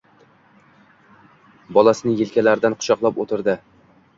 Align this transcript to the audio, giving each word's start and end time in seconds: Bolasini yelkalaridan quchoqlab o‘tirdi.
Bolasini 1.77 2.15
yelkalaridan 2.23 2.77
quchoqlab 2.81 3.21
o‘tirdi. 3.27 3.57